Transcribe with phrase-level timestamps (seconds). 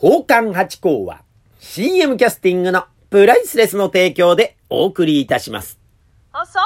[0.00, 1.22] 宝冠八甲は
[1.58, 5.80] CM キャスティングのプライスレスの提供でお送りいたします。
[6.30, 6.60] あさ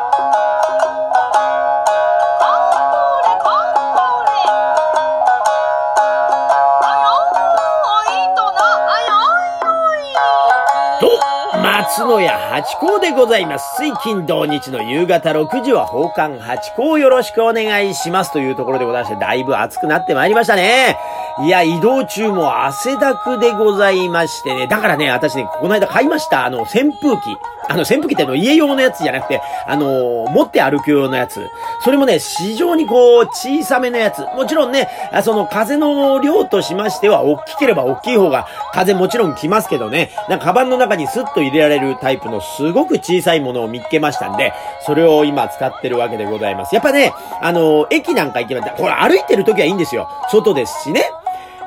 [0.00, 0.05] て
[11.96, 13.76] 角、屋八甲でございます。
[13.78, 20.98] 水金土日の夕方6時は奉還八甲よろしくお願いしますというところでございまして、だいぶ暑くなってまいりましたね。
[21.38, 24.66] いや、移動中も汗だくでございましてね。
[24.66, 26.46] だからね、私ね、この間買いました。
[26.46, 27.36] あの、扇風機。
[27.68, 31.50] あの、扇風機っての、家用のやつじゃなくて、あの、持って歩く用のやつ。
[31.80, 34.20] それもね、非常にこう、小さめのやつ。
[34.34, 34.88] もちろんね、
[35.22, 44.54] その風の量としましては、大きければ大きい方が、風もちろん来ますけどね、なんかカバンの中にスッと入れられるタイプのすごく小さいものを見つけましたんで、
[44.86, 46.74] それを今使ってるわけでございます。
[46.74, 47.12] やっぱね、
[47.42, 50.08] あの、駅なんか行けば、これ歩いてる時はいいんですよ。
[50.30, 51.10] 外ですしね。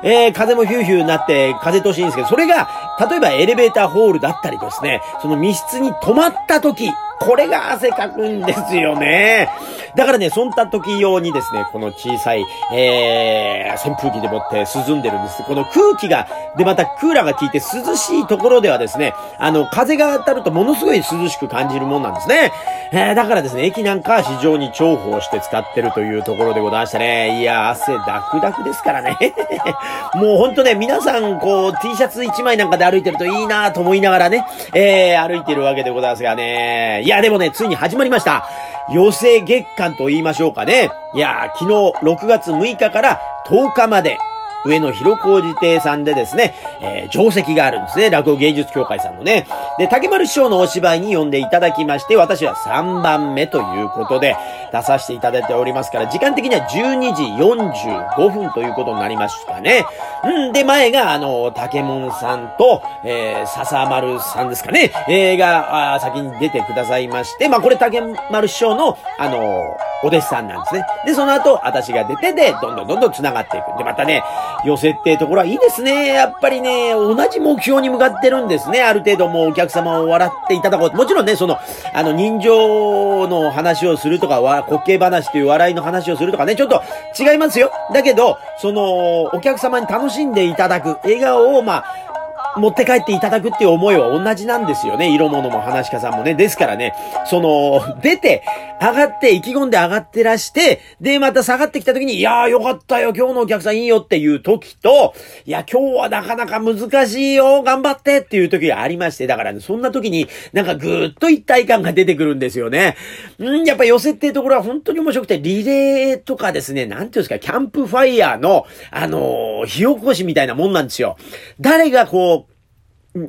[0.02, 2.68] えー、風もヒューヒューになって風通しいいんですけど、それが、
[3.08, 9.50] 例えばエレベーターホールだったりですね、その密室に止まった時、これが汗かくんですよね。
[9.94, 15.42] だからね、そんな時用にですね、この小さい、えー、扇風機でもって涼んでるんです。
[15.42, 16.26] この空気が、
[16.56, 22.52] でまたクーラーが効いて涼しいところではですね、あの、風が当たるとものすごい涼しく感じるもんなんですね。
[22.92, 27.40] えー、だからですね、駅なんかは非常に重宝して使ってるというところでございましたね。
[27.40, 29.16] いや、汗ダクダクですからね。
[30.14, 37.02] もうほんとね、皆さん、こう、T シャツ1枚なんかで歩いてるといいなと思いながらね、えー、歩いてるわけでございますがね。
[37.04, 38.48] いや、でもね、ついに始まりました。
[38.92, 40.90] 寄せ月間と言いましょうかね。
[41.14, 44.18] いや、昨日6月6日から10日まで、
[44.64, 48.10] 上野広小路亭さんでですね、えー、定石があるんですね。
[48.10, 49.46] 落語芸術協会さんのね。
[49.78, 54.36] で、竹丸師匠のお芝居に呼んでいただきまして、私は3番目ということで
[54.72, 59.84] 出させていただいておりますから、時間的には12時45分ということになりましたね。
[60.24, 68.00] うん、で、前が、あの、竹門さんと、えー、笹丸さんですかね、えー、が、あ先に出てくださいまして、まあ、これ竹
[68.30, 70.84] 丸師匠の、あの、お弟子さんなんですね。
[71.06, 73.78] で、その後、私が出てで、どんどんどんどん繋がっていく。
[73.78, 74.22] で、またね、
[74.64, 76.08] 寄せってところはいいですね。
[76.08, 78.82] やっぱりね、同じ目標に向かってるんですね。
[78.82, 80.96] ある程度もうお客様を笑っていただこう。
[80.96, 81.58] もちろんね、その、
[81.92, 86.82] あの、人情の話をするとか、わ、滑稽話という笑いの話をするとかね、ちょっと
[87.18, 87.70] 違いますよ。
[87.92, 92.09] だけど、その、お客様に楽しんでいただく、笑顔を、まあ、
[92.56, 95.14] 持って帰っていただくっていう思いは同じなんですよね。
[95.14, 96.34] 色物も話し家さんもね。
[96.34, 96.94] ですからね、
[97.26, 98.42] その、 出て、
[98.80, 112.96] 上がって、意気込んで上がってらして、で、また下がってきた時に、いやーよかったよ、今日のお客さんいいよっていう時と、いや、今日はなかなか難しいよ、頑張ってっていう時がありまして、だからね、そんな時になんかぐーっと一体感が出てくるんですよね。
[113.38, 121.18] うん、やっぱ寄せっていうところは本当に面白くて、リレーとかですね、なんていうんですか、キャンプファイヤーの、あのー、火起こしみたいなもんなんですよ。
[121.60, 122.39] 誰がこう、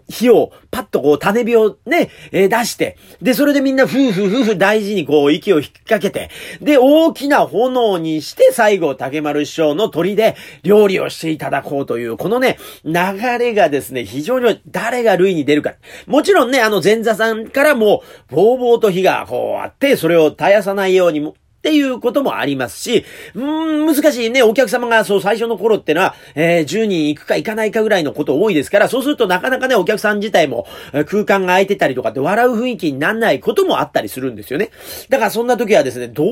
[0.10, 6.30] 火を、パッとこう、種火をね、えー、出して、で、それでみんな、ふうふうふうふう大事にこう、息を引っ掛けて、
[6.62, 12.94] で、大きな炎にして、最後、竹丸師匠の鳥で料理をしていただこうという、このね、流
[13.40, 15.74] れがですね、非常に誰が類に出るか。
[16.06, 23.06] もちろんね、あの、前座さんからも、ぼうぼうと火がこうあって、それを絶やさないようにも、っていうこともありますし、
[23.36, 30.66] うーん、難しいね、お客様がそう最初の頃ってのは、えー、10人行くか行かないかぐらいのこと多いですから、そうするとなかなかね、お客さん自体も、
[31.06, 34.72] 空間が空いてたりとかって笑う雰囲気にならないこともあったりするんですよね。
[35.10, 36.28] だからそんな時はですね、どう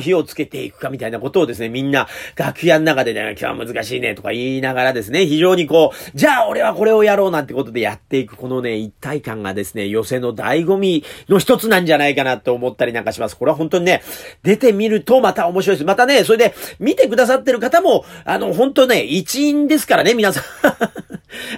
[0.00, 13.36] 火をつけていくかみたいなことをですね、みんな楽屋の中でね、今日は難しいねとか言いながらですね、非常にこう、じゃあ俺はこれをやろうなんてことでやっていくこのね、一体感がですね、寄せの醍醐味の一つなんじゃないかなと思ったりなんかします。
[13.36, 14.02] これは本当にね、
[14.42, 15.86] 出てみるとまた面白いです。
[15.86, 21.03] またね、それで見てくださってる方も、あの、本当ね、一員ですからね、皆さん。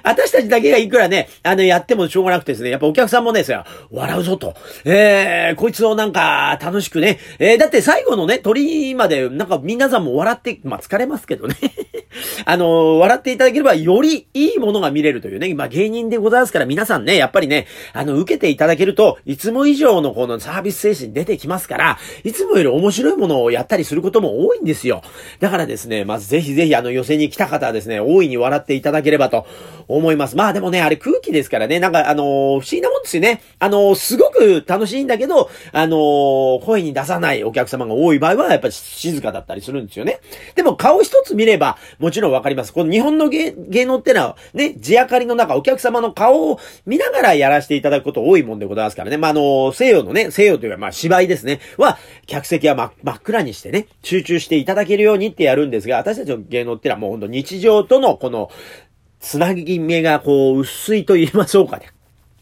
[0.07, 3.45] 私たちだけがいくらね、あの、やってもしょうがなくてですね、やっぱお客さんもね、
[3.91, 4.55] 笑うぞと。
[4.85, 7.19] えー、こいつをなんか、楽しくね。
[7.41, 11.57] えー、だって最後のね、鳥居まで、なんか皆さんも笑って、まあ、疲れますけどね。
[12.45, 15.53] あの、笑っていただければ、よりいいものが見れるというね。
[15.55, 25.03] まあ、芸人でございますから、皆さんね、やっぱりね、あの、受けていただけると、いつも以上のこのサービス精神出てきますから、いつもより面白いものをやったりすることも多いんですよ。
[25.41, 29.47] だからですね、まずぜひぜひあの、寄せに来た方はですね、大いに笑っていただければと
[29.89, 30.37] 思います。
[30.37, 33.43] まあでもね、あれ空気ですからね、なんかあのー不思議なもんですよね。
[33.59, 40.21] あのーすごく楽しいんだけど、あの声に出さないお客様が多い場合は、やっぱり静かだったりするんですよね。
[40.55, 41.77] でも顔一つ見れば、
[42.07, 42.73] もちろんわかります。
[42.73, 49.17] この日本の芸芸能ってのは、ね、地明かりの中、お客様の顔を見ながらやらせていただくこと多いもんでございますからね。
[49.17, 51.59] まあ、あの、西洋のね、西洋というか、まあ、芝居ですね。
[51.79, 58.53] は、客席は真真っ暗にしてね、集中していただけるようにってやるんですが、私たちの芸能ってのはもうほんと日常とのこの、
[59.19, 61.96] つなぎ目がこう、薄いと言いましょうかね。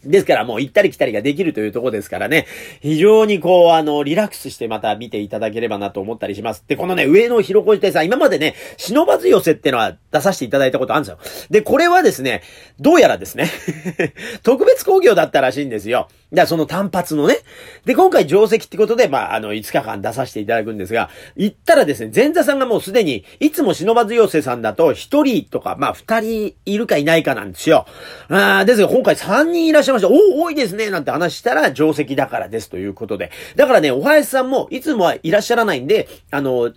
[0.07, 2.47] ですからもう行ったり来たりができるというとこですからね、
[2.81, 6.65] 非常にこう、あの、リラックスしてまた見ていただければなと思ったりします。
[6.67, 11.47] で、このね、上野広小路亭さん、今までね、忍ばず寄せってのは出させていただいたことあるんですよ。
[11.51, 12.43] で、これはですね、
[12.81, 13.51] どうやらですね、
[14.43, 16.09] 特別工業だったらしいんですよ。
[16.35, 17.39] だからその単発のね。
[17.85, 27.87] で、今回定石ってことで、まあ、あの、5日間出させていただくんですが、行ったらですね、前座さんがもうすでに、いつも忍ばず寄せさんだと、1人とか、まあ、2人いるかいないかなんですよ。
[28.29, 30.09] あーですが、今回3人いらっしゃいました。
[30.09, 33.31] お多いですね、なんて話したら、定石だからですということで。
[33.57, 36.73] だからね、お林さんも、いつもはいらっしゃらないんで、あの、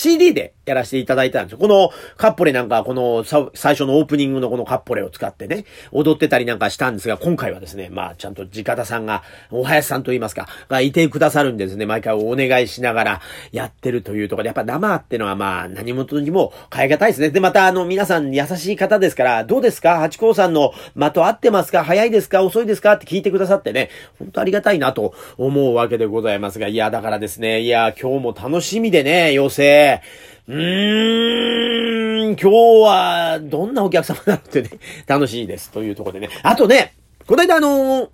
[0.00, 1.58] CD でやらせていただいたんですよ。
[1.58, 13.20] このカッポレなんか、この最初のオープニングのこのカッポレを使ってね、踊ってたりなんかしたんですが、今回はですね、まあちゃんと直田さんが、お林さんと言いますか、がいてくださるんですね、毎回お願いしながら
[13.52, 17.28] やってるというところで、やっぱ生ってのはまあ何事にも変え難いですね。
[17.28, 19.98] で、またあの皆さん優しい方ですから、どうですか？
[19.98, 21.84] 八甲さんの的合ってますか？
[21.84, 22.42] 早いですか？
[22.42, 22.94] 遅いですか？
[22.94, 30.02] って聞いてくださってね、本当ありがたいなと思うわけでございますが、いや、だからですね、いや、今日も楽しみでね、妖精。
[30.48, 32.48] うーん、今日
[32.82, 34.70] は、どんなお客様なのってね、
[35.06, 35.70] 楽しいです。
[35.70, 36.32] というところでね。
[36.42, 36.94] あとね、
[37.26, 38.08] この間あのー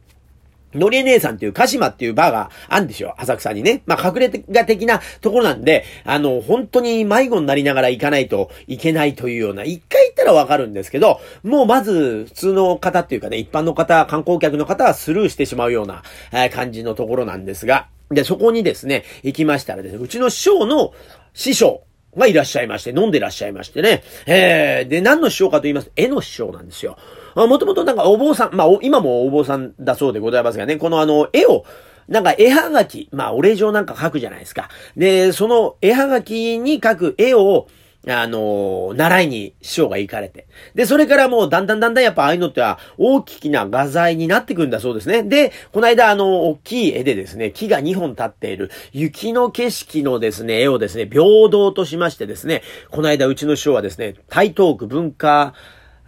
[0.75, 3.15] のりえ姉さんっていう鹿島っていうバーがあるんですよ。
[3.19, 3.83] 浅草にね。
[3.87, 16.03] まあ、隠れ家的なところなんで、あの、本当に迷子になりながら行かないといけないというような、一回行ったらわかるんですけど、もうまず、普通の方っていうかね、一般の方、観光客の方はスルーしてしまうような、
[16.33, 20.93] えー感じのところなんですが、で、そこにですね、行きましたらですね、うちの師匠の
[21.37, 21.87] 師匠、
[22.17, 24.03] がいらっしゃいまして、飲んでいらっしゃいましてね。
[24.27, 26.97] えー、で、何の師匠かと言いますと、絵の師匠なんですよ。
[27.35, 31.65] もともとなんかお坊さん、まあ、今もお坊さんだそうでございますがね、このあの、絵を、
[32.09, 34.71] なんか絵はがき、まあ、お礼状なんか書くじゃないですか。
[34.97, 37.69] で、その絵はがきに書く絵を、
[38.09, 40.47] あの習いに師匠が行かれて。
[40.75, 45.25] で、それからもうだんだんだんだんやっぱああいうのっては大きな画材になってくるんだそうですね。
[45.25, 55.55] で、この間あの、大きい絵でですね、木が2本立っている雪の景色のですね、絵をですね、平等としましてですね、この間うちの師匠はですね、台東区文化、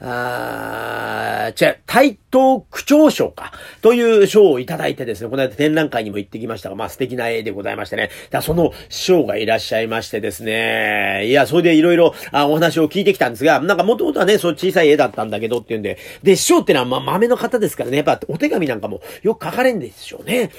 [0.01, 3.53] あー、違う、台東区長賞か、
[3.83, 20.53] という賞をいただいてですね、この間展覧会にも行ってきましたが、まあ素敵な絵でございましてね、だその賞がいらっしゃいましてですね、いや、それでいろいろお話を聞いてきたんですが、なんかもともとはね、そう小さい絵だったんだけどっていうんで、で、師匠ってのはま豆の方ですからね、やっぱお手紙なんかもよく書かれんでしょうね。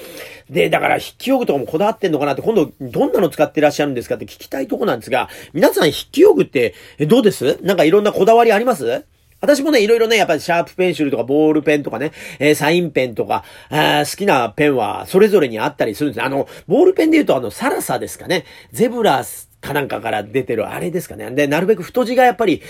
[0.50, 6.74] で、だから筆記用具とかもこだわってんのかなって、今度どんなの使ってらっしゃるんですかって聞きたいとこなんですが、皆さん筆記用具って
[7.06, 7.58] どうです？
[7.62, 9.04] なんかいろんなこだわりあります？
[9.40, 16.24] 私もね、いろいろね、やっぱりシャープペンシルとかボールペンとかね、えーサインペンとか、あ好きなペンはそれぞれにあったりするんです。
[16.24, 18.44] あの、ボールペンで言うとあの、サラサですかね。
[18.72, 19.24] ゼブラ
[19.60, 21.30] かなんかから出てるあれですかね。
[21.30, 22.62] で、なるべく太字がやっぱり、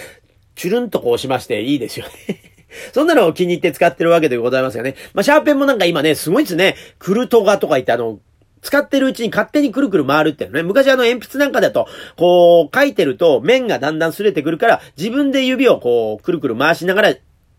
[0.55, 2.13] チュルンとこうしましていいですよね。
[2.93, 4.95] そんなのを気に入って使ってるわけでございますよね。
[5.13, 6.77] まあ、シャーペンもなんか今ね、すごいですね。
[6.99, 8.21] クルトガとか言ってあの、
[8.63, 10.63] 使ってるうちに勝手にくるくる回るっていうのね。
[10.63, 17.15] 昔あの鉛筆なんかだと、こう、書いてると面がだんだん擦れてくるから、自分で指をこう、くるくる回しながら、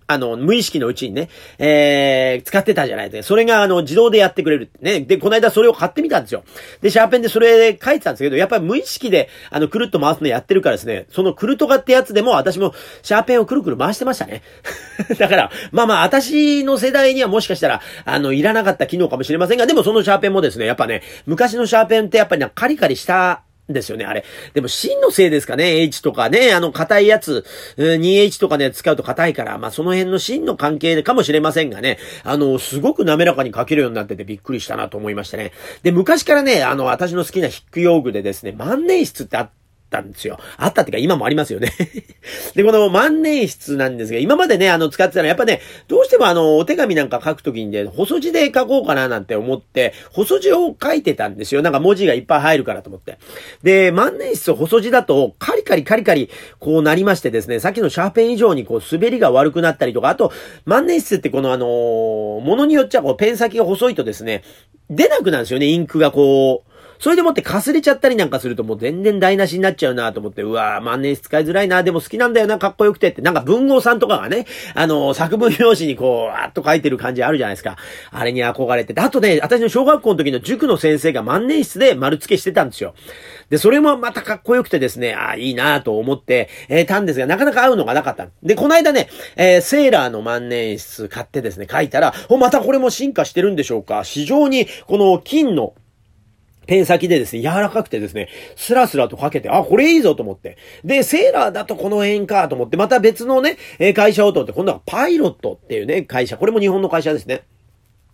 [0.07, 3.27] あの、無意識のうちにね、えー、使ってたじゃないですか。
[3.30, 5.01] それが、あの、自動でやってくれるね。
[5.01, 6.44] で、この間それを買ってみたんですよ。
[6.81, 14.42] で、シャーペンでそれ書いてたんですけど、やっぱり無意識で、あの、くるっと回すのやってるからですね、そのクルトガってやつでも、私も、シャーペンをくるくる回してましたね。
[15.18, 24.23] だから、まあまあ、私の世代にはもしかしたら、あの、いらなかった機能かもしれませんが、でもそのシャーペンもですね、やっぱね、昔のシャーペンってやっぱりなカリカリした、ですよね、あれ。
[24.54, 27.45] でも、芯のせいですかね、H とかね、あの、硬いやつ、
[27.78, 35.51] 2H とかね、使うと硬いから、まあ、その辺の芯の関係かもしれませんがね、あの、すごく滑らかに書けるようになっててびっくりしたなと思いましたね。
[35.83, 39.49] で、昔からね、あの、私の好きな筆記用具でですね、万年筆ってあっ
[39.92, 40.40] ったんですよ。
[40.57, 41.71] あったっていうか今もありますよね。
[42.56, 51.62] で、この万年筆なんですが、今までね、あの、使ってたのはやっぱね、どうしてもあの、お手紙なんか書くときにね、細字で書こうかななんて思って、細字を書いてたんですよ。
[51.62, 53.18] なんか文字がいっぱい入るからと思って。
[53.64, 56.30] で、万年筆細字だと、カリカリカリカリ、
[56.60, 60.31] こうなりましてですね、さっきのシャーペン以上にこう、滑りが悪くなったりとか、あと、
[60.66, 64.44] 万年筆ってこのあのーものによっちゃこう、ペン先が細いとですね、
[64.90, 66.70] 出なくなるんですよね、インクがこう、
[67.02, 77.78] それでもってかすれちゃったりなんかするともう全然台無しになっちゃうなと思って、うわー万年筆使いづらいな、でも好きなんだよな、かっこよくてって、なんか文豪さんとかがね、あの、作文用紙にこう、あっと書いてる感じあるじゃないですか。
[78.12, 79.02] あれに憧れてて。
[79.02, 82.94] あとね、私の小学校の時の塾の先生が万年筆で丸付けしてたんですよ。
[83.50, 88.28] で、それもまたかっこよくてですね、ああ、いいなと思って、えー、たんですが、なかなか合うのがなかった。
[88.44, 94.04] で、この間ね、えー、セーラーの万年筆買ってですね、書いたら、お、またこれも進化してるんでしょうか。
[94.04, 95.74] 非常に、この金の、
[96.71, 100.57] ペン先でですね、柔らかくてですね、スラスラとかけて、あ、これいいぞと思って。
[100.85, 103.57] で、セーラーだとこの辺かと思って、また別のね、
[103.94, 107.44] 会社をとって、今度はパイロットっていうね、会社、これも日本の会社ですね。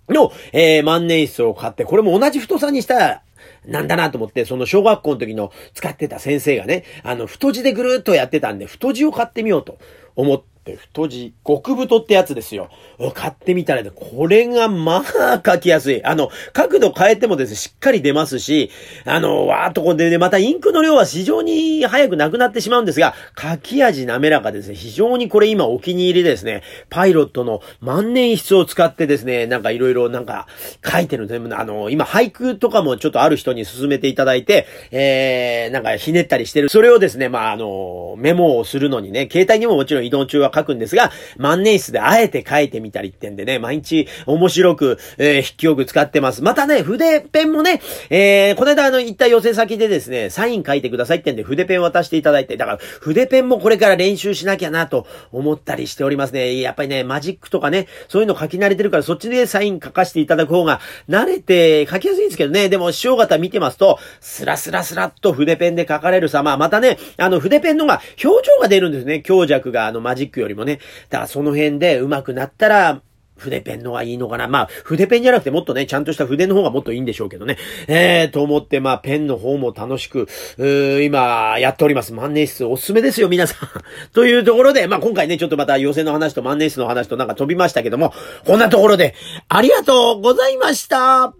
[0.09, 3.21] の、えー、万年筆を買って、これも同じ太さにしたら、
[3.67, 9.77] なんだなと思って、その小学校の時の使ってた先生がね、あの、太字でぐるっとやってたんで、太字を買ってみようと
[10.15, 12.69] 思って、太字、極太ってやつですよ。
[13.13, 16.03] 買ってみたらね、これがまあ書きやすい。
[16.03, 18.71] あの、角度変えてもですね、しっかり出ますし、
[19.05, 30.47] あの、わーっとこんでね、またインクの量は非常に早くなくなってしまうんですが、書き味滑らかですね、非常にこれ今お気に入りですね、パイロットの万年筆を使ってですね、なんかいろいろなんか
[30.83, 31.55] 書いてるですね。
[31.55, 36.69] あの、今俳句とかもちょっとある人に勧めていただいて、えー、なんかひねったりしてる。
[36.69, 46.43] それをですね、まあ、あの、メモをするのにね、携帯にももちろん移動中は書くんですが、万年筆であえて書いてみたりってんでね、毎日面白く、えー、筆記用具使ってます。
[46.43, 56.59] またね、筆ペンもね、えー、この間あの、行った寄せ先でですね、サイン書いてくださいってんで筆ペン渡していただいて、だから筆ペンもこれから練習しなきゃなと思ったりしておりますね。
[56.59, 69.21] やっぱりね、マジックとかね、そういうの書き慣れてるからそっちでサイン書かせていただく方が慣れて書きやすいんですけどね、でも師匠方見てますと、スラスラスラっと筆ペンで書かれるさ、ままたね、あの筆ペンのが表情が出るんですね。
[69.21, 70.79] 強弱があのマジックよりもね。
[71.09, 73.01] だからその辺で上手くなったら、
[73.37, 77.57] 筆ペンのがいいのかなまあ、筆ペンじゃなくてもっとね、ちゃんとした筆の方がもっといいんでしょうけどね。
[77.87, 82.13] えー、と思って、まあ、ペンの方も楽しく、うー今、やっております。
[82.13, 83.69] 万年筆おすすめですよ、皆さん。
[84.13, 88.13] というところで、まあ今回ね、ちょっとまた予選の話と万年筆の話となんか飛びましたけども、
[88.45, 89.13] こんなところで、
[89.49, 91.33] ありがとうございました